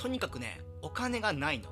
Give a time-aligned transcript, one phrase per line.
[0.00, 1.68] とにかくねお金がないの。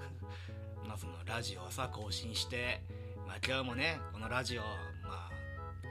[0.88, 2.80] まあそのラジオをさ更新して
[3.26, 4.68] まあ今日もねこのラジオま
[5.04, 5.30] あ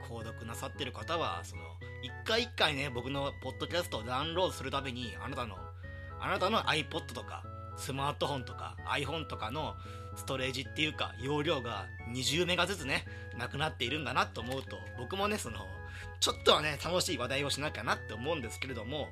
[0.08, 1.62] 購読なさってる方はその
[2.02, 5.56] 一回一回ね僕のポッドキャストをダウンロードするたびにあなたの
[6.20, 7.44] あなたの iPod とか
[7.76, 9.76] スマートフォンとか iPhone とかの
[10.16, 13.04] ストレージっていうか容量が20メガずつね
[13.38, 15.60] なくなっているんだなと思うと僕もねその
[16.22, 19.08] ちょっとはね楽しい話題をしなきゃなって思うんですけれども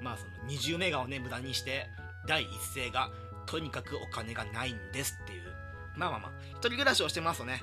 [0.00, 1.86] まあその20メガをね無駄にして
[2.26, 3.10] 第一声が
[3.44, 5.42] とにかくお金がないんですっていう。
[5.96, 7.62] まあまあまあ一人暮らしをしてますとね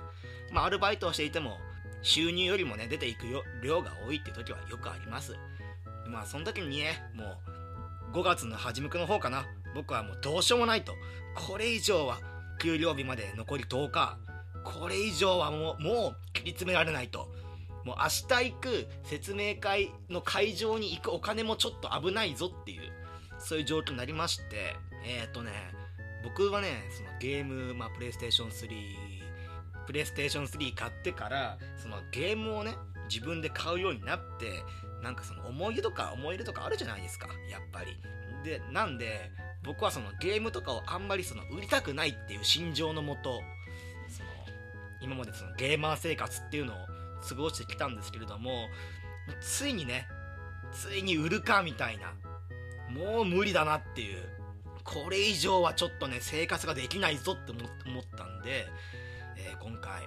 [0.51, 1.57] まあアルバイトをしていても
[2.03, 3.25] 収入よりもね出ていく
[3.63, 5.35] 量が多いっていう時はよくあります。
[6.07, 7.37] まあその時にねも
[8.13, 9.45] う5月の初めの方かな。
[9.73, 10.93] 僕はもうどうしようもないと。
[11.35, 12.19] これ以上は
[12.61, 14.19] 給料日まで残り10日
[14.63, 17.27] これ以上はもうもう切り詰められないと。
[17.85, 22.81] もう明日行く説明会の会場に行くお金もちょっと危ないぞっていう
[23.39, 25.51] そういう状況になりましてえっ、ー、とね
[26.23, 28.69] 僕はねそのゲーム、まあ、プレイステーション3
[29.85, 32.75] プレイステーション3買ってからそのゲームをね
[33.09, 34.63] 自分で買うようになって
[35.03, 37.97] なんかその思い出とか思い出とかあるじゃないですかやっぱり。
[38.43, 39.31] でなんで
[39.63, 43.41] 僕はそのゲームとかをあんまりその売りたくないっていう心情のもと
[45.01, 46.77] 今までそのゲーマー生活っていうのを
[47.27, 48.67] 過ごしてきたんですけれども
[49.41, 50.07] ついにね
[50.71, 52.13] ついに売るかみたいな
[52.89, 54.17] もう無理だなっていう
[54.83, 58.65] これ以上はちょっとね生活ができないぞって思ったんで、
[59.37, 60.01] えー、今回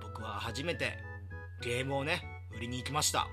[0.00, 0.98] 僕は初めて
[1.62, 2.22] ゲームをね
[2.56, 3.26] 売りに行きました。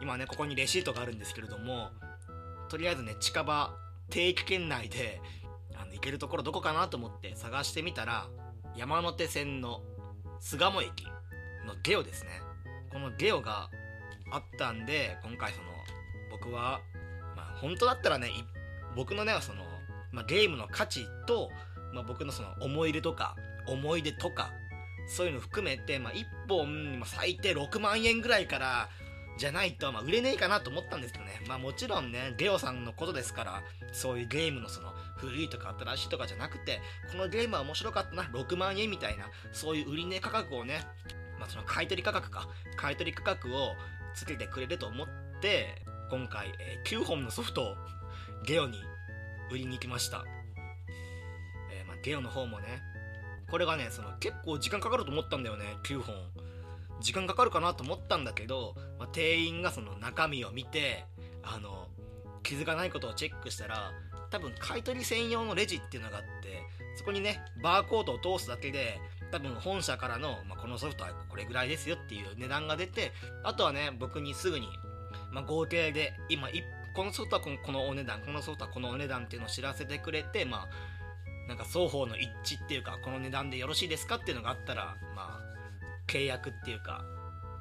[0.00, 1.90] 今ねここにレシートがあるんですけれども
[2.68, 3.74] とりあえずね近場
[4.08, 5.20] 定期圏内で
[5.76, 8.28] あの行けるところどこかなと思って探してみたら
[8.76, 9.82] 山手線の
[10.40, 11.04] 巣鴨駅
[11.66, 12.30] のゲオですね。
[12.92, 13.70] このゲオが
[14.32, 15.68] あったんで今回その
[16.30, 16.80] 僕は
[17.36, 18.30] まあ本当だったらね
[18.96, 19.64] 僕のねその、
[20.12, 21.50] まあ、ゲームの価値と、
[21.92, 23.36] まあ、僕のその思い出とか
[23.66, 24.52] 思い出とか
[25.10, 28.88] そういうの含めて、まあ、1本、最低6万円ぐらいから
[29.38, 31.40] じゃないと、まあ、売れねえかなと思ったんですけどね。
[31.48, 33.62] まあもちろんね、ゲオさんのことですから、
[33.92, 36.80] そういうゲームのその古いとか新しいとかじゃなくて、
[37.10, 40.86] このゲームは面白かったな、6万円みたいな、そういう売り値価格をね、
[41.40, 43.72] まあその買取価格か、買取価格を
[44.14, 45.08] つけてくれると思っ
[45.40, 47.74] て、今回、えー、9本のソフトを
[48.44, 48.78] ゲオに
[49.50, 50.24] 売りに行きました。
[51.72, 52.82] えー、まあ、ゲオの方もね、
[53.50, 56.14] これがね、その結構時間かかると思ったんだよね、9本。
[57.00, 61.06] 時間かかるかなと思ったんだけど、まあ、店員がその中身を見て
[61.42, 61.88] あの
[62.42, 63.92] 傷がないことをチェックしたら
[64.30, 66.62] 多分買取専用のレジっていうのがあって
[66.96, 74.68] そこにねバーコードを通すだけで多分本社からの、まあ、このソフトはこれぐらいですよっていう値段が出てあとはね僕にすぐに、
[75.32, 76.48] まあ、合計で今
[76.94, 80.68] このソフトはこのお値段このソフトはこのお値段っていうのを知らせてくれてまあ
[81.48, 85.40] なんか双方の一致っていうかこの値段でよろしいですかっていうのがあったらまあ
[86.08, 87.04] 契約っていうか、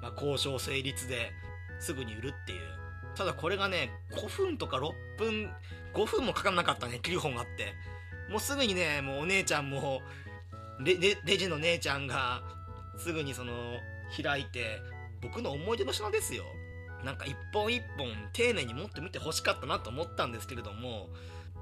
[0.02, 1.32] まあ、交渉成立で
[1.80, 2.60] すぐに売るっていう。
[3.16, 5.50] ただこれがね5分とか6分
[5.94, 7.74] 5分もかかんなかったね9本あって。
[8.30, 10.02] もうすぐにねもうお姉ちゃんも
[10.80, 10.96] レ
[11.26, 12.42] レジの姉ちゃんが
[12.98, 13.54] すぐにその
[14.22, 14.82] 開いて
[15.22, 16.44] 僕の思い出の品ですよ
[17.04, 21.10] なんか一本一本丁寧に持ってみてほしかったなと思ったんですけれども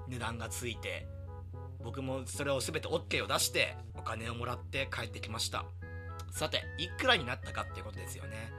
[0.08, 1.08] 値段がついて
[1.84, 5.66] 僕もそれを全て OK を出してお金をもらって帰ってきました
[6.38, 8.52] さて、いくらになったかっていうことですよね。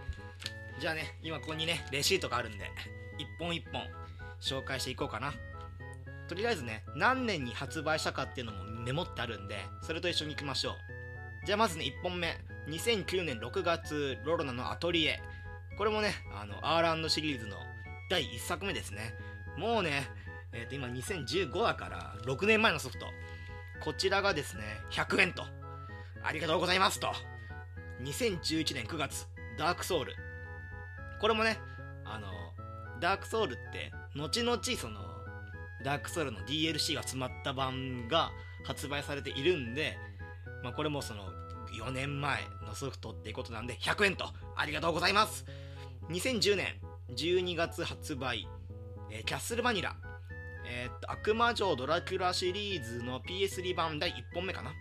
[0.80, 2.70] じゃあね、今ここにね、レシートがあるんで、
[3.19, 3.82] 一本一本
[4.40, 5.32] 紹介していこうかな。
[6.28, 11.46] とりあえずね、何年に発売したかっていうのもメモってあるんで、それと一緒に行きましょう。
[11.46, 12.36] じゃあまずね、1本目。
[12.68, 15.20] 2009年6月、ロロナのアトリエ。
[15.78, 17.56] これもね、あの、R& シリーズの
[18.10, 19.14] 第1作目ですね。
[19.56, 20.08] もうね、
[20.52, 23.06] えっ、ー、と、今2015だから、6年前のソフト。
[23.80, 25.44] こちらがですね、100円と。
[26.22, 27.12] ありがとうございますと。
[28.02, 29.26] 2011年9月、
[29.56, 30.14] ダークソウル。
[31.20, 31.58] これもね、
[32.04, 32.28] あの、
[33.00, 35.00] ダークソウルって、後々その、
[35.84, 38.32] ダークソウルの DLC が詰まった版が
[38.64, 39.96] 発売されているんで、
[40.62, 41.25] まあ、これもその、
[41.72, 44.26] 4年前のソフトっていうことなんで、100円と、
[44.56, 45.44] ありがとうございます
[46.10, 46.66] 2010年
[47.14, 48.49] 12月発売、
[49.10, 49.96] えー、キャッスルバニラ。
[50.70, 54.72] えー、っと、悪魔城ドラキュラシリーズの PS3 版第1本目かな。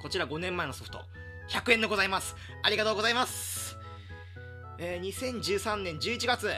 [0.00, 1.00] こちら5年前のソフト。
[1.50, 2.36] 100円でございます。
[2.62, 3.76] ありがとうございます。
[4.78, 6.50] えー、2013年11月、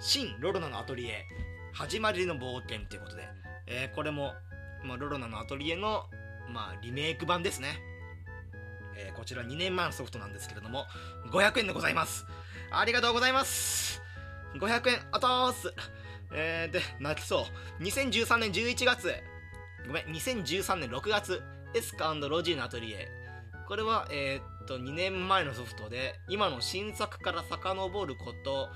[0.00, 1.24] 新ロロナのアトリエ、
[1.72, 3.28] 始まりの冒険ということで、
[3.66, 4.34] えー、これも、
[4.84, 6.06] まあ、ロロナのアトリエの、
[6.48, 7.80] まあ、リメイク版ですね。
[8.96, 10.86] えー、こちら2年前のソフトなんですけれども、
[11.30, 12.26] 500円でございます。
[12.70, 14.02] ありがとうございます。
[14.54, 15.74] 500円、あとーす。
[16.34, 17.46] えー、で泣きそ
[17.80, 19.12] う2013年11月
[19.86, 21.42] ごめん2013年6月
[21.74, 23.08] エスカロジーのアトリエ
[23.68, 28.70] これはえー、っと2年前のソフトで今の新作から遡ること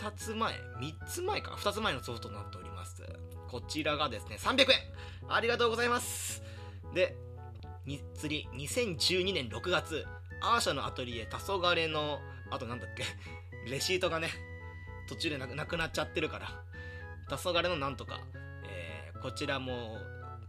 [0.00, 2.71] 2つ前3つ前か2つ前のソフトになっております
[3.52, 4.66] こちらがですね300円
[5.28, 6.42] ありがとうございます。
[6.94, 7.14] で
[8.14, 10.06] 次2012年6月。
[10.44, 12.18] アーシャのアトリエ黄昏の
[12.50, 13.04] あとなんだっけ？
[13.70, 14.30] レシートがね
[15.08, 16.48] 途中でなくなっちゃってるから。
[17.28, 18.20] 黄昏のなんとか、
[18.64, 19.98] えー、こちらも、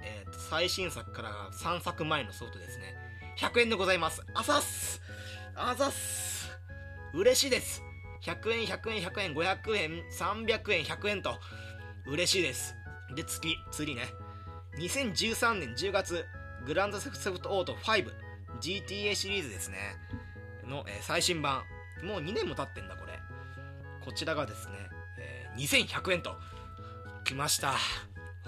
[0.02, 2.96] えー、最新作から3作前のソフトですね。
[3.38, 4.24] 100円でございます。
[4.34, 5.02] あざっす。
[5.56, 6.50] あざっす。
[7.14, 7.84] 嬉しいです。
[8.22, 11.38] 100円100円100円500円300円100円と。
[12.06, 12.76] 嬉しいです。
[13.16, 14.14] で次次ね。
[14.78, 16.26] 2013年10月
[16.66, 19.78] グランドセフトオート 5GTA シリーズですね。
[20.68, 21.64] の、えー、最新版。
[22.04, 23.20] もう2年も経ってんだこれ。
[24.04, 24.74] こちらがですね、
[25.20, 26.36] えー、2100円と。
[27.24, 27.76] 来ました。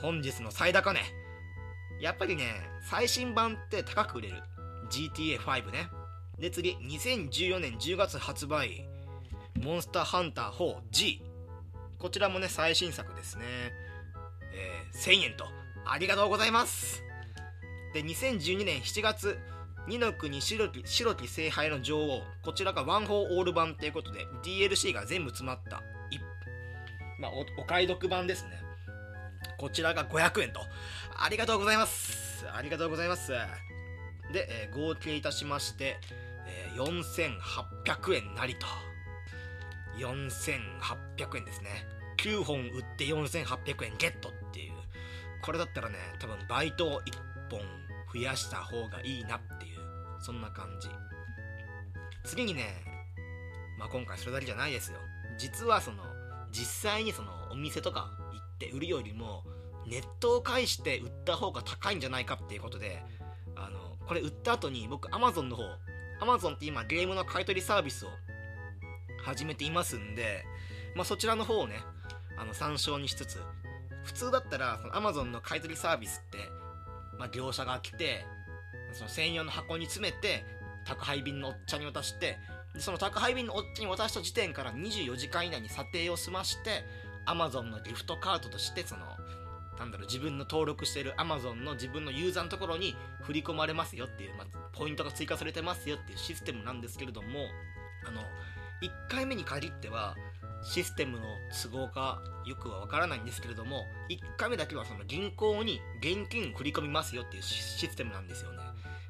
[0.01, 1.01] 本日の最高値。
[2.01, 2.43] やっぱりね
[2.89, 4.43] 最新版って高く売れる。
[4.89, 5.89] GTA5 ね。
[6.39, 8.85] で次2014年10月発売。
[9.61, 11.21] モンスターハンター 4G
[11.97, 13.45] こちらもね最新作ですね、
[14.55, 15.45] えー、1000円と。
[15.85, 17.03] ありがとうございます。
[17.93, 19.37] で2012年7月
[19.87, 25.81] 二ノ国白き白き聖灰の女王こちらが one for all 版ということで DLC が全部詰まった。
[27.17, 28.61] まあ、おお買い得版ですね。
[29.57, 30.59] こちらが500円と。
[31.17, 32.45] ありがとうございます。
[32.53, 33.31] ありがとうございます。
[34.33, 35.97] で、えー、合計いたしまして、
[36.45, 38.67] えー、4800円なりと。
[39.97, 41.87] 4800円ですね。
[42.17, 44.31] 9本売って4800円ゲット
[45.45, 47.13] これだったらね多分バイトを1
[47.51, 47.61] 本
[48.13, 49.79] 増やした方がいいなっていう
[50.19, 50.89] そんな感じ。
[52.23, 52.83] 次にね
[53.77, 54.97] まあ今回それだけじゃないですよ。
[55.37, 56.03] 実はその
[56.51, 59.43] 実際にそのお店とか行って売るよりも
[59.85, 63.03] ネットを介して売った方が高いんじゃないかっていうことで
[63.55, 65.63] あのこれ売った後に僕 Amazon の方
[66.21, 68.09] Amazon って今ゲームの買い取りサービスを
[69.23, 70.45] 始めていますんで、
[70.95, 71.75] まあ、そちらの方をね
[72.37, 73.39] あの参照にしつつ
[74.05, 76.37] 普通だったらその Amazon の買い取りサービスって、
[77.17, 78.25] まあ、業者が来て
[78.93, 80.45] その専用の箱に詰めて
[80.85, 82.37] 宅配便のおっちゃんに渡して
[82.73, 86.85] でその宅配便のおっちゃんに渡した時点から24時間以内に査定を済まして
[87.25, 89.01] Amazon のギフトカードとしてその
[89.79, 97.47] なんだろう自分の登録してる Amazon の自分のユーザーのところに振り込まれますよっていう、まあ、ポイントが追加されてますよっていうシステムなんですけれども
[98.07, 98.21] あの
[98.81, 100.15] 1回目に限っては
[100.65, 101.25] システムの
[101.63, 108.57] 都合がよくはわからないんですけれども1回目だけはその銀行に現金振り込みますよっていうシステムなんですよね。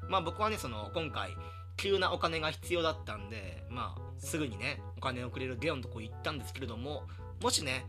[0.08, 1.30] まあ僕はねその今回
[1.76, 7.02] 急なお金が必要だったんでまあすぐにねお金をくれるゲオのとこ行ったんですけれども
[7.42, 7.86] もしね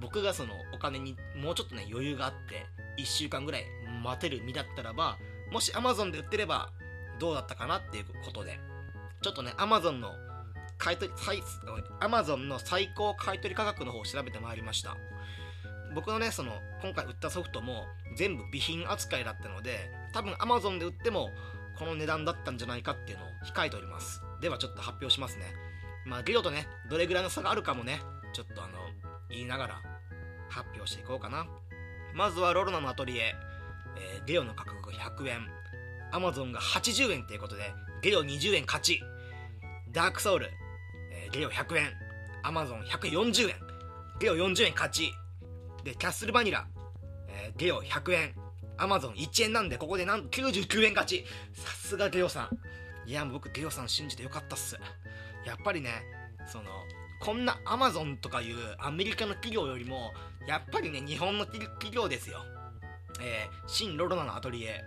[0.00, 2.66] 僕がそのお金にもうちょっとね余裕があって
[3.00, 3.64] 1週間ぐらい
[4.02, 5.16] 待てる身だったらば
[5.52, 6.70] もし Amazon で売ってれば
[7.18, 8.58] どうだったかなっていうことで
[9.22, 10.12] ちょっとね Amazon の
[10.78, 11.42] 買い取り最
[12.00, 14.96] Amazon の最高買取価格の方を調べてまいりました。
[15.94, 16.52] 僕のねその
[16.82, 17.86] 今回売ったソフトも
[18.16, 21.30] 全部備品扱いだったので多分 Amazon で売っても
[21.78, 24.22] この値段だったんじゃないかっていうのを控えております。
[24.40, 25.44] ではちょっと発表しますね。
[26.06, 28.00] まあゲオとねどれぐらいの差があるかもね
[28.32, 28.74] ちょっとあの
[29.30, 29.82] 言いながら
[30.48, 31.46] 発表していこうかな。
[32.14, 33.34] まずはロロナのアトリエ、
[33.96, 35.48] えー、ゲオの価格が100円
[36.10, 39.02] アマゾンが80円ということでゲオ20円勝ち。
[39.90, 40.50] ダークソウル、
[41.30, 41.90] ゲオ100円
[42.42, 43.56] アマゾン140円
[44.20, 45.12] ゲオ40円勝ち。
[45.84, 46.66] でキャッスルバニラ、
[47.28, 48.34] えー、ゲオ100円
[48.76, 51.24] アマゾン1円なんでここでなんと99円勝ち。
[51.54, 52.50] さすがゲオさ
[53.06, 53.08] ん。
[53.08, 54.78] いや僕ゲオさん信じてよかったっす。
[55.46, 55.90] やっぱりね
[56.46, 56.64] その
[57.20, 60.12] こんなアマゾンとかいうアメリカの企業よりも
[60.46, 62.44] やっぱりね日本の企業ですよ。
[63.20, 64.82] えー、新ロロナのアトリエ。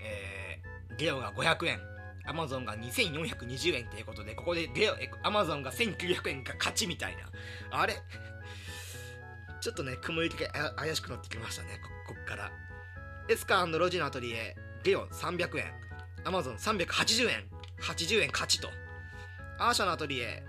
[0.00, 1.80] えー、ゲオが500円
[2.28, 4.94] アマゾンが2420円ということでここでゲオ
[5.26, 7.22] アマゾンが1900円が勝ちみたいな。
[7.70, 7.94] あれ？
[9.60, 12.52] ちょっとね雲行きが怪しくなってきましたねここっから。
[13.30, 14.54] エスカーロジのアトリエ
[14.84, 15.72] ゲオ300円。
[16.24, 17.44] アマゾン380円。
[17.80, 18.68] 80円勝ちと。
[19.58, 20.42] アーシャのアトリエ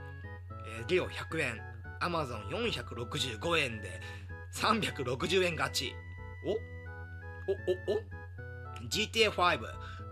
[0.79, 1.61] えー、ゲオ100円。
[2.01, 4.01] アマゾン465円で
[4.53, 5.93] 360円勝ち。
[6.45, 6.51] お？
[6.51, 6.55] お
[7.53, 8.01] おお
[8.89, 9.59] ？GTA5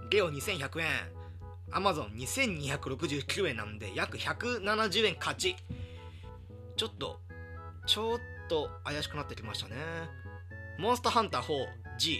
[0.09, 1.16] ゲオ2100円。
[1.71, 5.55] アマゾン2269円なんで約170円勝ち。
[6.75, 7.19] ちょっと
[7.85, 8.19] ちょっ
[8.49, 9.75] と怪しくなってきましたね。
[10.77, 12.19] モンスターハンター 4G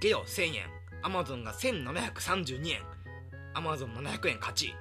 [0.00, 0.76] ゲオ1000円。
[1.02, 2.80] アマゾンが1732円
[3.54, 4.74] アマゾン700円勝ち。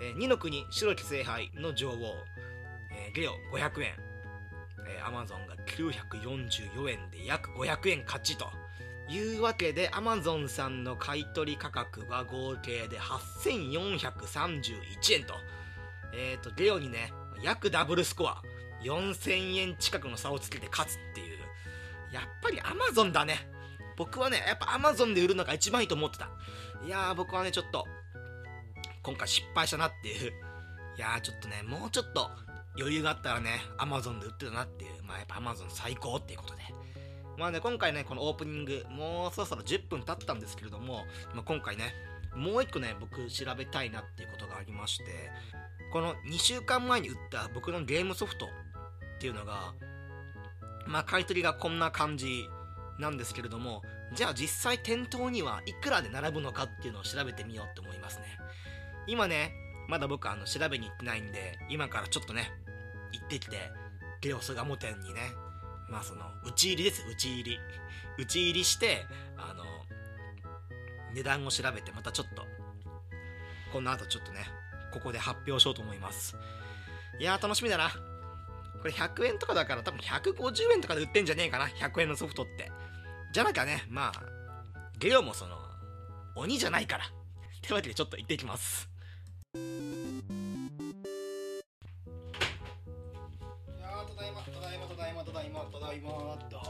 [0.00, 1.94] えー、二の国白き聖杯の女王、
[2.92, 3.92] えー、ゲオ500円。
[4.88, 8.46] えー、Amazon が944円で約500円勝ちと。
[9.08, 15.34] いうわけで Amazon さんの買取価格は合計で8431円と。
[16.12, 17.12] えっ、ー、とゲオにね
[17.42, 18.42] 約ダブルスコア
[18.82, 21.38] 4000円近くの差をつけて勝つっていう。
[22.12, 23.48] やっぱり Amazon だね。
[23.96, 26.28] 僕はねやっぱ Amazon で売るのが一番いいと思ってた。
[26.84, 27.86] いやー僕はねちょっと
[29.02, 30.32] 今回失敗したなっていう。
[30.96, 32.30] いやーちょっとねもうちょっと
[32.78, 35.02] 余裕があったらね Amazon で売ってたなっていう。
[35.02, 36.62] まあやっぱ Amazon 最高っていうことで。
[37.38, 41.04] まあね今回ねこのオープニングもうそろそろ10分経ったんですけれども、
[41.34, 41.94] まあ、今回ね
[42.34, 45.04] もう一個ね僕調べたいなっていうことがありまして
[45.92, 48.48] この2週間前に売った僕のゲームソフトっ
[49.20, 49.72] ていうのが
[50.86, 52.44] まあ買い取りがこんな感じ
[52.98, 53.82] なんですけれども
[54.14, 58.24] じゃあ実際店頭にはいくらで並ぶのかっていうのを調べてみようと思いますね。
[59.06, 59.52] 今ね
[59.88, 62.50] まだ僕あの調べに行ってないんで今からちょっとね
[63.12, 63.56] 行ってきて
[64.20, 65.20] ゲオ巣鴨店にね
[65.90, 67.04] まあその打ち入りです。
[67.08, 67.58] 打ち入り。
[68.18, 69.64] 打ち入りしてあの
[71.14, 72.42] 値段を調べてまたちょっと
[73.72, 74.40] この後ちょっとね
[74.92, 76.36] ここで発表しようと思います。
[77.20, 77.90] いやー楽しみだな。
[78.80, 81.66] これ100円とかだから多分150円とかで売ってんじゃねえかな。
[81.66, 82.70] 100円のソフトって。
[83.32, 84.22] じゃなきゃねまあ
[84.98, 85.56] ゲオもその
[86.34, 87.04] 鬼じゃないから。
[87.04, 87.08] っ
[87.60, 88.88] てわけでちょっと行ってきます。
[95.58, 96.60] まただいまただいまと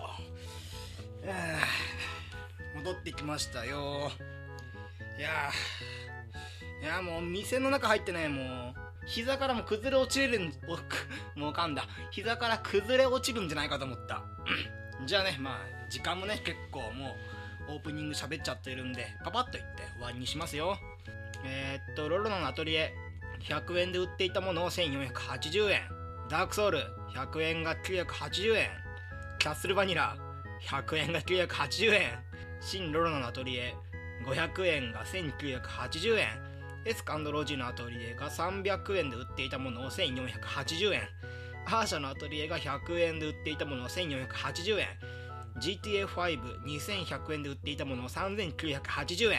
[2.76, 4.11] 戻ってきましたよ。
[5.18, 5.50] いや
[6.83, 8.75] いやもう店の中入ってねもう
[9.07, 10.52] 膝からも崩れ落ちるん
[11.37, 11.85] もうかんだ。
[12.11, 14.23] 膝から崩れ落ちるんじゃないかと思った。
[15.04, 17.16] じゃあねまあ時間もね結構も
[17.68, 20.78] うオープニング喋っちゃってるんでパパッと言って終わりにしますよ。
[21.45, 22.95] えー、っとロロのアトリエ。
[23.40, 25.83] 100円で売っていたものを1480円。
[26.28, 26.98] ダークソウル。
[27.15, 28.69] 100円が980円
[29.38, 30.17] キャッスルバニラ
[30.69, 32.03] 100円が980円
[32.61, 33.75] 新ロロのアトリエ
[34.27, 36.27] 500円が1980円
[36.85, 41.03] エスカンドロジーのアトリエが300円で売っていたものを1480円
[41.67, 44.87] アーシャのアトリエが100円で売っていたものを1480円
[45.61, 49.33] GTA52100 円で売っていたものを3980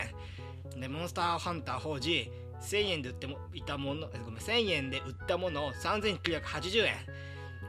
[0.75, 2.29] 円でモンスターハンター 4G
[2.61, 6.93] 1000円で売ってもいたものごめん1000円で売ったものを3980円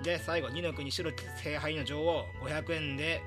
[0.02, 3.22] で最後2の国白き聖杯の女王500円で、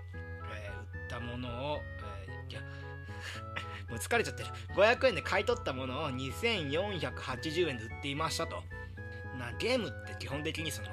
[0.54, 1.80] えー、売ったものを、
[2.28, 2.62] えー、いや
[3.90, 4.50] もう疲れちゃってる。
[4.76, 8.64] 500円で買い取ったものを2480円で売っていましたと。
[9.38, 10.88] なゲームって基本的にその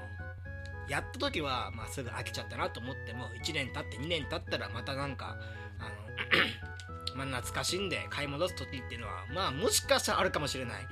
[0.88, 5.36] やった時は、まあ、すぐ飽きちゃったなと思っても1年経って2年経ったらまたなんか
[5.78, 10.86] あの まあ懐かしんで買い戻す時っていうのはまあもしかしたらあるかもしれない。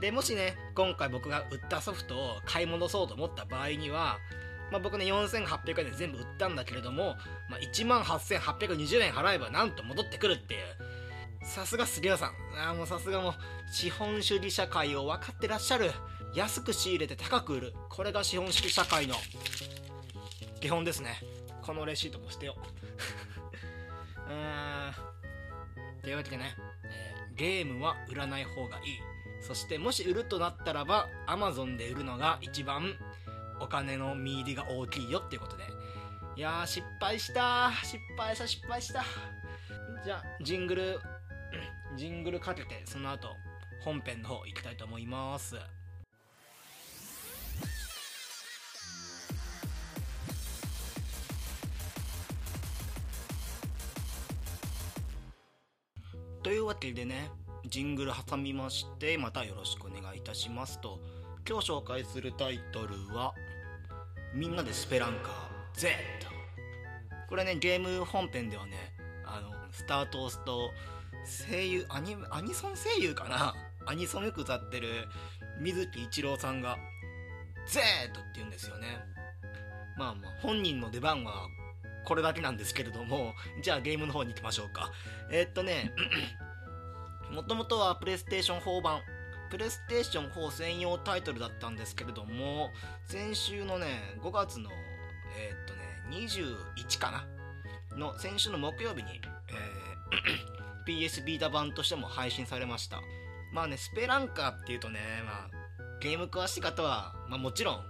[0.00, 4.18] でもしね今回僕が売ったソフトを買い戻そうと思った場合には
[4.70, 7.16] まあ、僕ね4800円で全部売ったんだけれども、
[7.48, 10.60] まあ、1万8820円払えばなんと戻ってくるっていう。
[11.42, 12.32] さすが杉浦さん。
[12.68, 13.34] あもうさすがもう
[13.72, 15.90] 資本主義社会を分かってらっしゃる。
[16.34, 17.74] 安く仕入れて高く売る。
[17.88, 19.14] これが資本主義社会の
[20.60, 21.16] 基本ですね。
[21.62, 22.56] このレシートも捨てよ
[24.28, 24.28] う。
[24.30, 24.94] うーん。
[26.02, 29.00] というわけでね、えー、ゲームは売らない方がいい。
[29.40, 32.94] そしてもし売るとなったらば Amazon で売るのが一番
[33.60, 35.64] お金の見入りが大きいよっていうことで。
[36.36, 39.04] いやー失敗した失敗した失敗した。
[40.04, 41.00] じゃあジングル
[41.96, 43.28] ジングルかけてその後
[43.82, 45.56] 本編の方行きたいと思います。
[56.42, 57.30] というわけでね
[57.66, 61.00] ジングル挟みましてまたよろしくお願いいたしますと
[61.48, 63.34] 今日紹介するタイトルは
[64.34, 65.32] 「みんなでスペランカー
[65.74, 65.88] Z」
[67.28, 68.94] これねゲーム本編ではね
[69.26, 70.70] あのスタートを押すと
[71.48, 73.54] 声優アニアニソン声優かな？
[73.86, 75.08] アニソンよく歌ってる
[75.60, 76.78] 水木一郎さんが
[77.66, 78.86] 「Z」って言うんですよね。
[79.96, 81.48] まあまあ本人の出番は
[82.04, 84.90] これだけなんですけれどもじゃあゲームの方に行きましょうか。
[85.30, 85.92] えー、っとね
[87.32, 89.00] もともとはプレイステーション4版。
[89.50, 92.68] プレイステーション4専用タイトルだったんですけれども
[93.06, 93.86] 先週のね
[94.22, 94.68] 5月の
[95.38, 97.10] えー、っとね21か
[97.90, 97.96] な？
[97.96, 99.08] の先週の木曜日に、
[99.48, 99.88] えー
[100.88, 103.02] PS ビータ版としても配信されました。
[103.52, 105.50] まあねスペランカーっていうとね、まあ、
[106.00, 107.84] ゲーム詳しい方は、まあ、もちろん、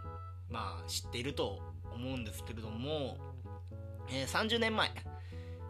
[0.51, 1.61] まあ、知っていると
[1.95, 3.17] 思うんですけれども、
[4.11, 4.91] えー、30年前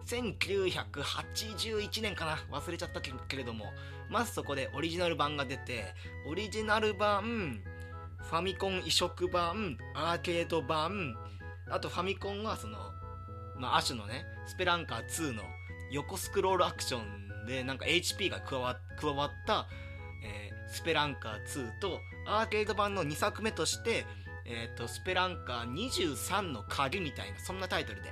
[0.08, 2.36] 1981年かな。
[2.50, 3.72] 忘れちゃったけれども。
[4.10, 5.94] まずそこでオリジナル版が出て
[6.26, 7.60] オリジナル版
[8.18, 11.14] ファミコン移植版アーケード版
[11.70, 12.78] あとファミコンはその、
[13.58, 15.42] まあ、アシュのねスペランカー2の
[15.90, 19.66] 横スクロールアクションでなんか HP が加わ加わった、
[20.24, 24.04] えー、スペランカー2とアーケード版の2作目として、
[24.46, 28.10] えーと、スペランカー23の鍵みたいなそんなタイトルで。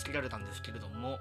[0.00, 1.18] 付けられたんですけれども、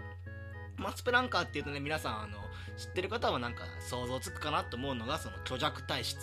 [0.77, 2.38] まあ、スペランカーっていうとね皆さんあの
[2.77, 6.17] 知ってる方はなんか想像つくかなと思うのがその虚弱体質。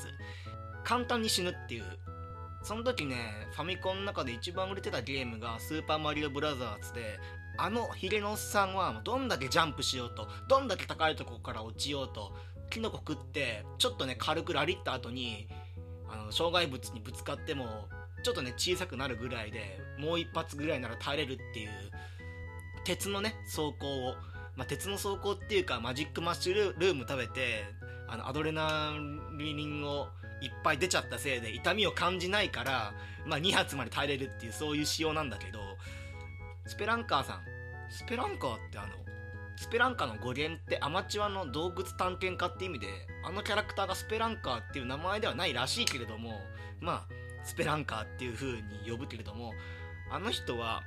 [0.84, 1.84] 簡単に死ぬっていう。
[2.62, 3.16] その時ね
[3.52, 7.20] ファミコンの中で一番売れてたゲームが「スーパーマリオブラザーズ」で
[7.58, 12.36] あのヒゲのおっさんはどんだけジャンプしようとどんだけ高いとこから落ちようと
[12.70, 15.48] キノコ食ってちょっとね軽くラリった後に
[16.08, 17.88] あの障害物にぶつかっても
[18.24, 21.70] ちょっとね小さくなるぐらいでもう一発ぐらいなら耐えれるっていう
[22.86, 24.14] 鉄のね走行を、
[24.54, 27.64] まあ、鉄の走行っていうかマジックマッシュルーム食べて
[28.06, 28.92] あのアドレナ
[29.36, 30.06] リンを
[30.40, 32.94] いっぱい出ちゃったせいで痛みを感じないから、
[33.26, 35.58] まあ、2発まで耐えれるっていうそういう仕様なんだけど
[36.66, 37.40] スペランカーさん
[37.90, 38.88] スペランカーってあの
[39.56, 42.86] スペランカの語源ってアマチュアの動物探検家って意味で
[43.24, 46.40] あのキャラクターがスペランカーっていう名前ではないらしいけれども
[46.80, 47.06] まあ
[47.42, 49.54] スペランカーっていう風に呼ぶけれども
[50.12, 50.84] あの人は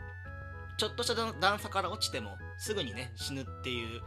[0.79, 4.01] ちょっとした段差から落ちてもすぐにね死ぬっていう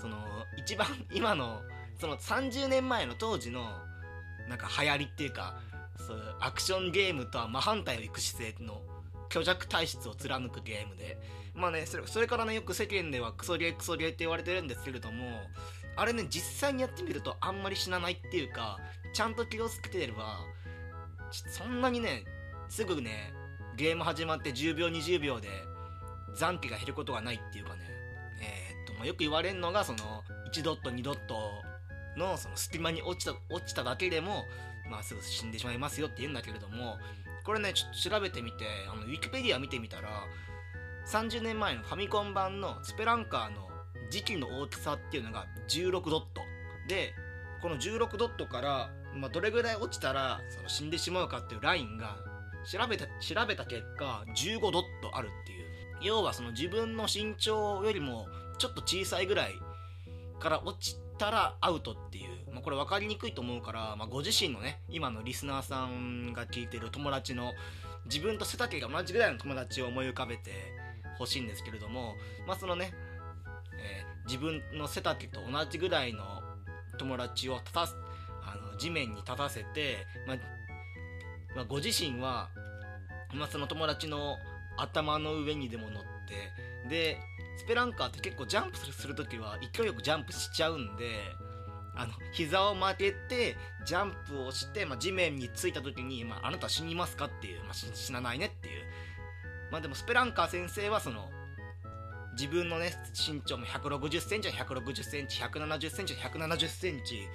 [0.00, 0.16] その
[0.56, 1.62] 一番 今の
[2.00, 3.82] その30年前の当時の
[4.48, 5.60] なんか流行りっていうか
[5.98, 8.82] そうアクションゲームとは真反対をいく姿勢の
[9.30, 11.18] 虚弱体質を貫くゲームで。
[11.54, 15.48] まあねそれそれからねよく世間ではクソゲークソゲーって言われてるんですけれども
[15.94, 18.80] あれね実際にやってみるとあんまり死なないっていうか
[19.12, 20.40] ちゃんと気をつけてれば
[21.30, 22.24] そんなにね
[22.68, 23.32] すぐね
[23.76, 25.48] ゲーム始まって10秒20秒で
[26.34, 27.80] 残機が減ることがないっていうかね。
[28.40, 29.98] えー、っと、まあ、よく言われるのがその
[30.52, 31.62] 1ドット2ドット
[32.16, 34.44] のその隙間に落ちた落ちただけでも、
[34.90, 36.98] まあ、すぐ死んでしまいますよって言うんだけれども
[37.44, 40.08] これねちょっと調べてみてあのウィキペディア見てみたら
[41.06, 43.68] 30年前のファミコン版のスペランカーの
[44.10, 46.42] 時期の大きさっていうのが16ドット。
[46.88, 47.14] で
[47.60, 52.18] この16ドットから、まあ、どれぐらい落ちたらその死んでしまうかっていうラインが
[52.64, 55.63] 調べた調べた結果15ドットあるっていう
[56.04, 59.54] 要はその自分の身長よりもちょっと小さいぐらい
[60.38, 67.52] から落ちたらアウトっていう、まあ、これ分かりにくいと思うから、まあ、ご自身のね今のリスナーさんが聞いてる友達の
[68.06, 70.50] 自分と背丈が同じぐらいの友達を思い浮かべて
[71.18, 72.14] ほしいんですけれども、
[72.46, 72.92] まあ、そのね、
[73.78, 76.24] えー、自分の背丈と同じぐらいの
[76.98, 77.96] 友達を立たす
[78.42, 80.36] あの地面に立たせて、まあ
[81.56, 82.50] まあ、ご自身は、
[83.32, 84.36] まあ、その友達の
[84.76, 86.02] 頭の上にでも乗っ
[86.84, 87.18] てで
[87.56, 91.04] スペランカーって結構ジャンプする時は勢いよくジャンプしちゃうんで
[91.96, 93.56] あの膝を曲げて
[93.86, 98.84] ジャンプをして、まあ、地面についた時に、まあ、あなた死にますかっていう、まあ、死なないねっていう。
[99.70, 101.30] まあでもスペランカー先生はその
[102.34, 107.28] 自分のね身長も1 6 0センチは1 6 0センチ1 7 0センチ1 7 0センチ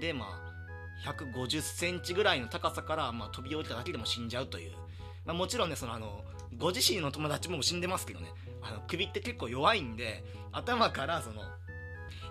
[0.00, 0.56] でまあ
[1.04, 4.72] 150センチぐらいの高さから、まあ、飛び降りただけでも死んじゃうという、
[5.24, 6.24] まあ、もちろんねそのあの
[6.56, 8.32] ご自身の友達も死んでますけどね。
[8.62, 11.42] あの首って結構弱いんで頭からその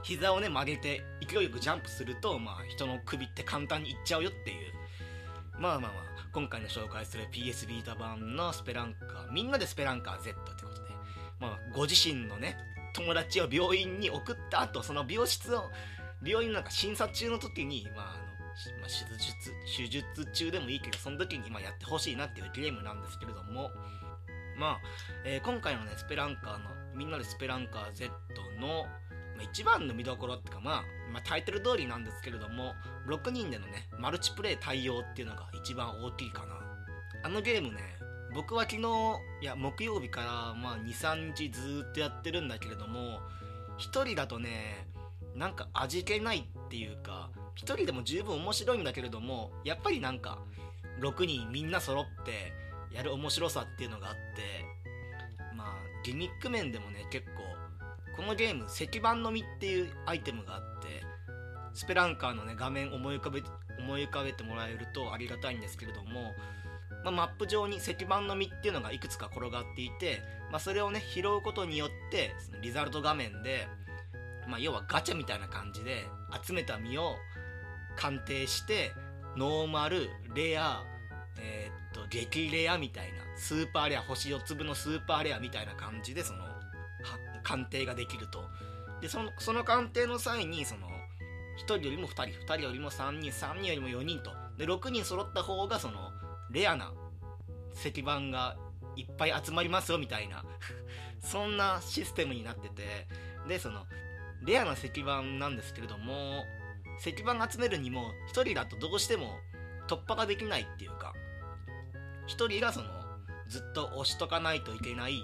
[0.03, 4.73] 膝をね曲げて勢いよくジャンプすると、まあ、人の首って簡単にいっちゃうよっていう。
[5.59, 10.89] まあまあまあ今回の紹介する PS ビータ版のスペランカーみんなでスペランカー Z ってことで、
[11.39, 12.57] まあ、ご自身のね
[12.93, 15.69] 友達を病院に送った後その病室を
[16.25, 18.25] 病院の中診察中の時に、まあ、あの
[18.81, 23.71] まあ、手術手術中でもいいけどその時にまやってほしいなっていうゲームなんですけれども。
[24.57, 24.79] まあ、
[25.23, 28.11] えー、今回のねスペランカーのみんなでスペランカー Z
[28.59, 28.83] の、
[29.35, 32.73] まあ、一番の見どころっていうか、まあ、まあタイトル通りなんですけれども
[33.07, 36.55] 6人でのねマルチプレイ対応っていうのが一番大きいかな。
[37.23, 37.81] あのゲームね
[38.35, 38.81] 僕は昨日
[39.41, 43.19] いや木曜日からまあ23日ずっとやってるんだけれども
[43.79, 44.87] 1人だとね
[45.35, 50.37] なんか味気ないっていうか1人でも十分面白いんだけれどもやっぱりなんか
[51.01, 52.53] 6人みんな揃って
[52.95, 54.21] やる面白さっていうのがあって
[55.55, 57.43] まあギミック面でもね結構
[58.15, 61.03] このゲーム石板の実っていうアイテムがあって
[61.73, 63.43] スペランカーのね画面思い浮かべ
[63.77, 66.31] 思い浮かべてもらえるとありがたいんですけれども、
[67.03, 73.67] まあ、マップ上に石板の実っていうのがいくつか転がっていて、まあ、それをね拾うことによってそのリザルト画面で、
[74.47, 76.05] まあ、要はガチャみたいな感じで
[76.41, 77.15] 集めた実を
[77.97, 78.93] 鑑定して
[79.35, 80.83] ノーマルレア
[81.37, 86.45] えー、っと激レアみたいなスーパーレア星4つ分のスーパーレアみたいな感じでその
[87.43, 88.43] 鑑定ができると。
[89.01, 90.87] でそのその鑑定の際にその
[91.59, 94.31] 1人よりも2人2人よりも3人3人よりも4人と。
[94.57, 96.11] で6人揃った方がその
[96.51, 96.91] レアな
[97.73, 98.57] 石板が
[98.95, 100.43] いっぱい集まりますよみたいな。
[101.21, 103.07] そんなシステムになってて。
[103.47, 103.85] でその
[104.43, 106.43] レアな石板なんですけれども
[106.99, 109.37] 石板集めるにも1人だとどうしても
[109.87, 111.13] 突破ができないっていうか。
[112.27, 112.87] 1人がその
[113.47, 115.23] ずっと押しとかないといけない、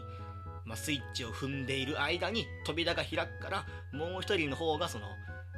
[0.65, 5.05] まあ、スイッチを踏んでいる間に扉が開くからもう1人の方がその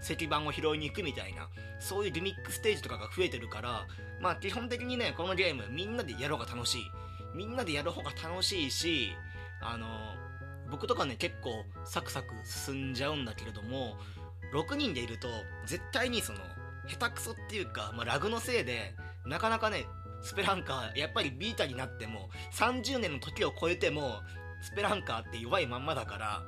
[0.02, 3.86] 石板を拾いに行くみたいなそういうリミックステージとかが増えてるから
[4.22, 6.82] まあ基本的にねこのゲームみんなでやろうが楽しい。
[7.34, 9.12] みんなでやる方が楽しいし
[9.62, 9.88] あの
[10.70, 13.98] 僕とかね結構サクサク進んじゃうんだけれども
[14.54, 15.28] 6人でいると
[15.66, 16.40] 絶対にその
[16.88, 19.86] 下手くそっていうか、まあ、ラグのせいでなかなかね
[20.24, 24.22] スペランカーやっぱりビータになっても30年の時を超えても
[24.62, 26.44] スペランカーって弱いまんまだから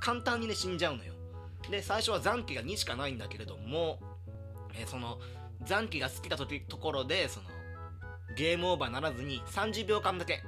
[0.00, 1.14] 簡単にね死んじゃうのよ。
[1.70, 3.98] で最初は残機が2しかないんだけれども、
[4.74, 5.18] えーその
[5.64, 7.46] 残機が好きな時ところでその
[8.36, 10.42] ゲームオーバーならずに30秒間だけ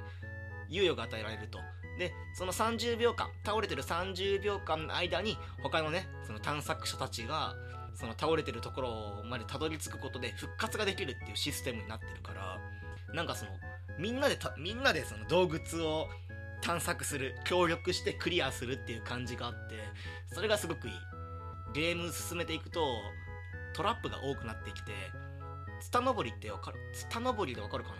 [0.69, 1.59] 猶予が与えられると。
[1.97, 7.55] でその30秒間倒れてる30秒間の間に他のねその探索者たちが
[7.99, 12.59] その倒れてるところまでたどり着くことで復活ができるっていうシステムになってるから
[13.13, 13.51] なんかその
[13.97, 16.07] みんなでみんなでその洞窟を
[16.61, 19.75] 探索する協力してクリアするっていう感じがあって
[20.33, 20.93] それがすごくいい。
[21.73, 22.81] ゲーム進めていくと
[23.73, 24.91] トラップが多くなってきて
[25.81, 26.77] ツタ登りってわかる？
[26.93, 27.95] ツタ登りでわかるかな？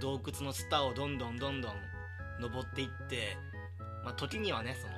[0.00, 1.74] 洞窟のツタをどんどんどんどん
[2.40, 3.36] 登っていって、
[4.04, 4.94] まあ、時にはねその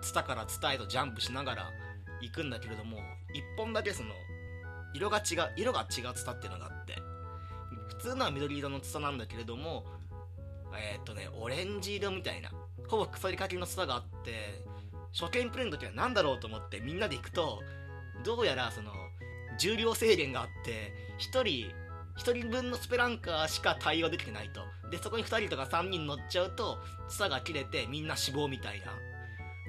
[0.00, 1.70] ツタからツタへとジャンプしながら
[2.20, 2.98] 行くんだけれども
[3.32, 4.10] 一本だけその
[4.94, 6.94] 色が違う色が違うツタっていうのがあって
[7.88, 9.84] 普通のは緑色のツタなんだけれども
[10.74, 12.50] えーっとねオレンジ色みたいな
[12.88, 14.64] ほぼ腐りかけのツタがあって
[15.12, 17.60] 初見プレイの時は何だろうと思ってみんなで行くと
[18.24, 18.92] どうやらその
[19.58, 21.72] 重量制限があって1人
[22.18, 24.60] 1人分のスペランカーしか対応できてないと。
[24.90, 26.78] でそこに2人とか3人乗っちゃうと
[27.08, 28.92] ツタが切れてみんな死亡みたいな。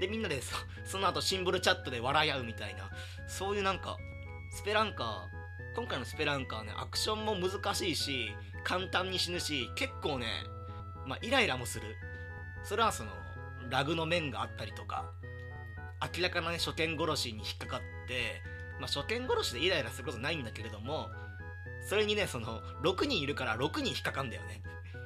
[0.02, 2.90] でみんなでそ その後シンボルチャットで笑い合うみたいな。
[3.28, 3.98] そういうなんか
[4.52, 8.36] スペランカー今回のスペランカーねアクションも難しいし
[8.66, 10.28] 簡単に死ぬし結構ね
[11.06, 11.96] まあイライラもする。
[12.64, 13.12] それはその
[13.70, 15.12] ラグの面があったりとか
[16.16, 18.42] 明らかなね初見殺しに引っかかって
[18.80, 21.10] まあ初見殺しでイライラすることないんだけれども
[21.88, 24.62] それにねその6人いるから6人引っかかんだよね。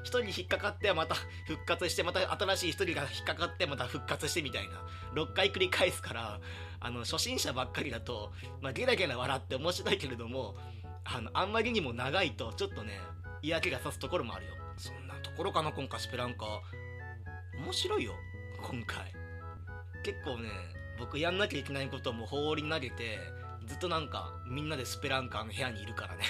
[0.06, 1.16] 1人引っかかってまた
[1.48, 6.40] 復活してまた新しい1人が引っかかってまた復活してみたいな6回繰り返すから
[6.80, 10.56] あの初心者ばっかりだと、まあ、ゲラゲラ笑って面白いけれども
[11.04, 13.00] あのあんまりにも長いとちょっとね
[13.42, 14.54] 嫌気がさすところもあるよ。
[14.78, 16.46] そんなところかな今回スペランカ。
[17.58, 18.14] 面白いよ
[18.62, 19.14] 今回。
[20.04, 20.50] 結構ね
[21.00, 23.20] 僕やんなきゃいけないことも放り投げて
[23.68, 26.24] ずっとなんかみんなでスペランカーの部屋にいるからね。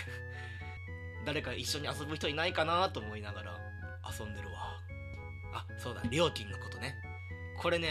[1.25, 3.64] 誰か一緒に遊ぶ人いないかなと思いながら。
[4.07, 4.55] 遊んでるわ。
[5.53, 6.95] あそうだ料金のことね。
[7.61, 7.87] これね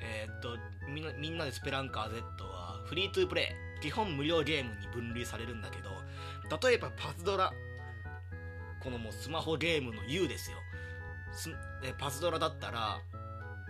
[0.00, 0.56] えーっと
[0.88, 5.90] みんなみんなでスペランカー Z はフリートゥープレイ基本無料ゲームに分類されるんだけど
[6.68, 7.52] 例えばパズドラ。
[8.82, 10.56] このもうスマホゲームの U ですよ。
[11.32, 11.50] す
[11.84, 12.98] えパズドラだったら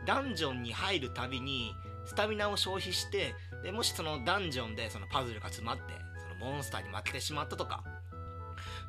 [0.06, 1.72] ダンジョンに入るたびに
[2.06, 5.82] スタミナを消費してでもしそのダンジョンでそのパズルが詰まって
[6.20, 7.84] そのモンスターに負けてしまったとか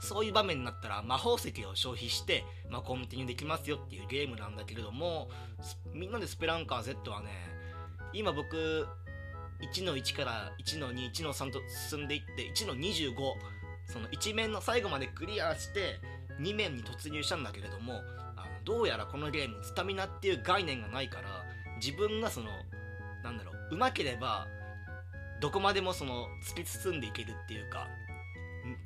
[0.03, 5.29] そういう場面になったら魔法石を消費して、まあ、コンティニューできますよっていうゲームなんだけれども
[5.93, 7.29] みんなでスペランカー Z はね
[8.11, 8.85] 今僕
[9.61, 13.13] 1の1から1の21の3と進んでいって1の25
[13.85, 15.99] その1面の最後までクリアして
[16.41, 18.01] 2面に突入したんだけれども
[18.35, 21.45] あのどうやらこのゲームスタミナっていう概念がないから
[21.81, 22.47] 自分がその
[23.23, 24.47] なんだろううまければ
[25.39, 27.87] どこまでもその突き進んでいけるっていうか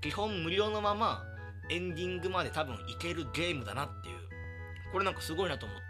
[0.01, 1.23] 基本無料のまま
[1.69, 4.17] エンディングまで多分いけるゲームだなっていう。
[4.91, 5.83] これなんかすごいなと思って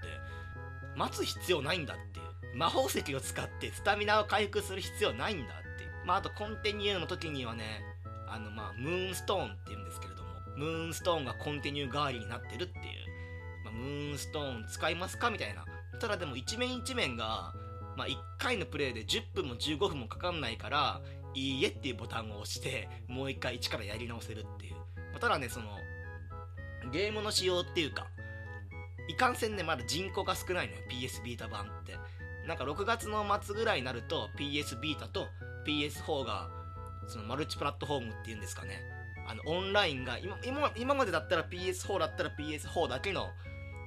[0.97, 2.58] 待つ必要ないんだっていう。
[2.58, 5.91] 魔法石を使ってスタミナを回復する必要ないんだっていう。
[6.06, 7.84] まああとコンティニューの時にはね
[8.28, 12.84] あのまあムーンストーンっていうんですけれどもムーンストーンがコンティニュー代わりになってるっていう、
[13.63, 15.65] まあ、ムーンストーン使いますかみたいな。
[16.00, 17.54] ただでも一面一面が
[17.97, 21.02] まあ、1回のプレイで10分も15分もかかんないから
[21.38, 24.76] いいえっていうボタンを押してもう1回1からやり直せるっていう、
[25.13, 25.78] まただねその
[26.91, 28.08] ゲームの仕様っていうか
[29.08, 30.80] いかんせんねまだ人口が少ないのよ。
[30.89, 31.95] PS ビータ版って。
[32.47, 35.28] なんか6月の末ぐらいになると PS ビータと
[35.65, 36.50] PS4 が
[37.08, 38.82] そのマルチプラットフォームっていうんですかね。
[39.28, 43.28] あのオンラインが今今今までだったら PS4 だったら PS4 だけの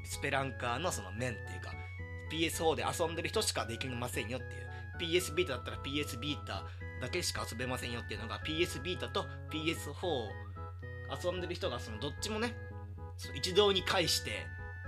[0.05, 1.73] スペランカーのその面っていうか
[2.31, 4.71] PS4 で遊んでる人しかできませんよっていう。
[5.01, 6.67] PS ビータだったら PS ビータ
[7.01, 10.29] だけしか遊べませんよっていうのが PS ビータと PS4
[11.25, 12.55] 遊んでる人がそのどっちもね
[13.35, 14.47] 一堂に会して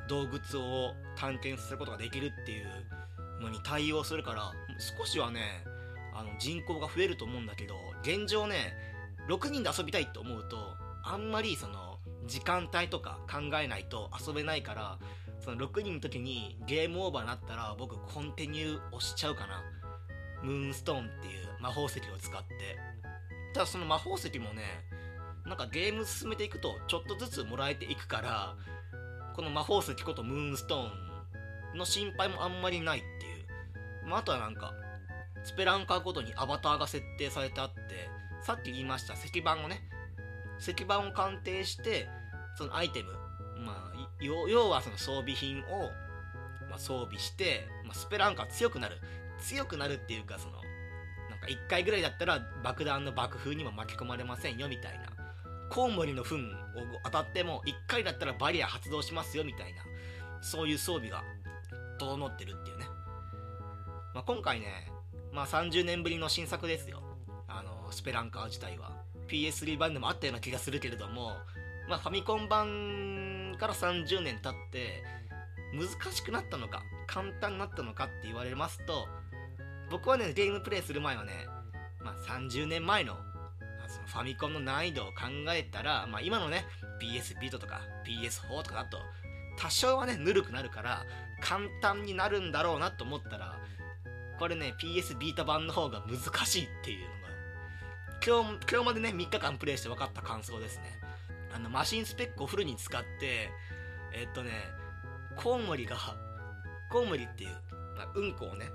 [0.09, 2.66] 洞窟を探検することができるっていう
[3.42, 4.53] のに対応するから
[4.98, 5.40] 少しはね
[6.14, 8.75] あの人口が増えると思うんだけど現状ね
[9.29, 10.57] 6人で遊びたいと思うと
[11.05, 14.98] あんまりその時間帯とか考えないと遊べないから
[15.44, 19.62] その6人の時にゲームオーバーになったら僕コンティニュー押しちゃうかな。
[20.42, 21.51] ムーンストーンっていう。
[21.62, 22.79] 魔法石を使って。
[23.55, 24.62] ただその魔法石もね
[25.46, 28.57] なんかゲーム進めていくとちょっとずつもらえていくから
[29.35, 34.72] この魔法石ことムーンストーンの心配もあんまりないっていう、まあ、あとはなんか
[35.44, 37.81] スペランカーごとにアバターが設定されてあって
[38.42, 39.83] さっき言いました石板をね
[40.61, 42.09] 石板を鑑定して
[42.57, 43.12] そのアイテム
[43.64, 45.90] まあ要はその装備品を、
[46.70, 48.96] まあ、装備して、まあ、スペランカー強くなる。
[49.42, 50.62] 強くなるっていうかその
[51.48, 55.07] 1回ぐらいだったら爆弾の爆風にも巻き込まれませんよみたいな。
[55.70, 56.40] コウモリの糞を
[57.05, 59.83] 当たっても1回だったらバリア発動しますよみたいな。
[60.40, 61.22] そういう装備が
[61.98, 62.87] 整ってるっていうね、
[64.14, 64.90] まあ、今回ね、
[65.33, 67.02] まあ、30年ぶりの新作ですよ。
[67.48, 69.02] あのスペランカー自体は。
[69.28, 71.37] PS3 版でもあったような気がするけれども、
[71.88, 75.02] まあ、ファミコン版から30年経って
[75.72, 79.07] 難しくなったのか簡単になったのかって言われますと
[79.92, 81.46] 僕はねゲームプレイする前はね、
[82.02, 83.14] まあ、30年前の
[83.87, 85.12] そのファミコンの難易度を考
[85.55, 86.64] えたら、まあ、今のね
[86.98, 88.96] PS ビートとか PS4 とかだと
[89.59, 91.05] 多少はねぬるくなるから
[91.42, 93.59] 簡単になるんだろうなと思ったら
[94.38, 100.85] これね PS ビータ版の方が難しいっていうのが今日今日までね3日間プレイして分かった感想ですね。
[101.55, 103.50] あのマシンスペックをフルに使って
[104.14, 104.52] えっとね
[105.37, 105.96] コウモリが
[106.90, 107.50] コウモリっていう、
[107.96, 108.70] まあ、うんこをね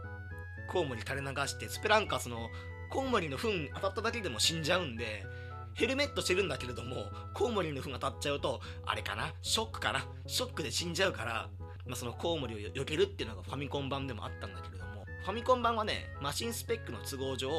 [0.67, 2.49] コウモリ垂れ流してスペランカスの
[2.89, 5.25] コウモリの糞当たっただけでも死んじゃうんで
[5.73, 9.33] ヘルメットしてるんだけれどもコウモリの糞当たっちゃうとあれかな？
[9.41, 10.05] ショックかな？
[10.25, 11.49] ショックで死んじゃうから、
[11.85, 17.49] まあ、そのコウモリを避けるっていうのがファミコン版でもあったんだけれどもファミコン版はねマシンスペックの都合上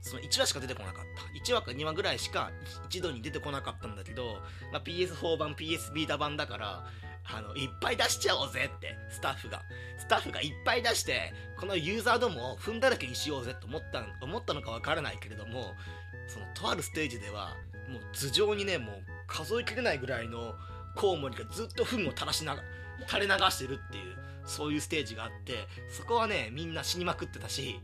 [0.00, 1.50] その1話しか出てこなかった。
[1.50, 2.50] 1話か2話ぐらいしか
[2.88, 4.34] 一度に出てこなかったんだけど、
[4.72, 6.84] まあ、PS4 版 PS ビータ版だから
[7.24, 9.62] あの、いっぱい出しちゃおうぜって、スタッフが。
[9.98, 15.74] スタッフがいっぱい出して、このユーザーどもを踏んだらけにしようぜと思った思ったのかわからないけれども、
[16.28, 17.56] その、とあるステージでは、
[17.88, 20.54] もう頭上にね、もう数えきれないぐらいの
[20.96, 22.62] コウモリがずっと糞を垂らしなが
[23.08, 27.80] 垂れ流してるっていう、そういうステージがあって、そこはね、みんな死にまくってたし、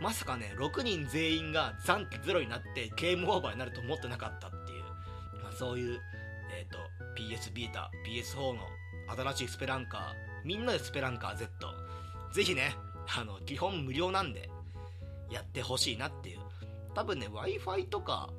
[0.00, 4.82] まさかね、6人全員が残機ゼロになってゲームオーバーになると思ってなかったっていう、
[5.42, 6.00] まあ、そういう、
[7.16, 8.60] PS ビータ PS4 の
[9.32, 10.00] 新しいスペランカー
[10.44, 11.48] みんなでスペランカー Z
[12.32, 12.76] ぜひね
[13.16, 14.50] あの基本無料なんで
[15.30, 16.38] やってほしいなっていう。
[16.94, 18.30] 多分ね w i f i とか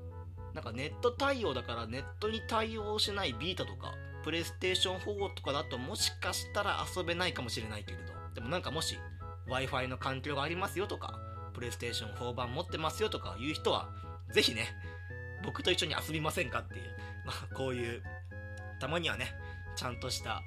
[0.55, 8.13] なんかネット対応だからネットに対応しないビータとかプレイステーション4とかだともしかしたら遊べないかもしれないけれど。
[8.33, 8.97] でもなんかもし
[9.47, 11.19] w i f i の環境がありますよとか
[11.53, 13.89] プレイステーション4版持ってますよとかいう人は
[14.31, 14.67] ぜひね
[15.45, 16.83] 僕と一緒に遊びませんかっていう。
[17.27, 18.01] まあ、こういう
[18.79, 19.33] たまにはね
[19.75, 20.41] ちゃんとした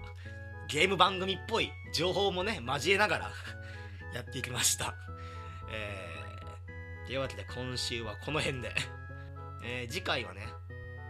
[0.68, 3.30] ゲーム番組っぽい情報もね交えながら
[4.14, 4.94] やっていきました。
[5.72, 8.74] えー、というわけで今週はこの辺で。
[9.62, 10.46] えー、次回はね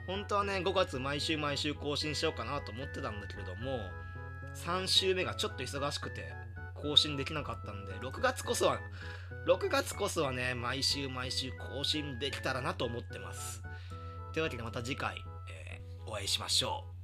[0.07, 3.79] 本当はね5月毎週毎週更新しようかなと思ってたんだけれども
[4.55, 6.33] 3週目がちょっと忙しくて
[6.75, 8.81] 更新できなかったんで6月こそは
[9.47, 13.63] 6月こそはね毎週毎週更新できたらなと思ってます。
[14.33, 15.17] というわけでまた次回
[15.49, 17.00] えーお会いしましょう。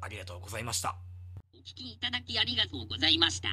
[0.00, 0.96] ありがとうございました。
[1.54, 3.48] お聞きいただきありがとうございました。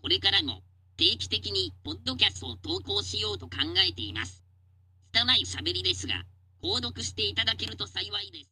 [0.00, 0.62] これからも
[0.96, 3.56] 定期的にポッドキャストを投稿しようと考
[3.88, 4.44] えています。
[5.12, 6.24] 拙い喋りですが、
[6.62, 8.50] 購読していただけると幸いです。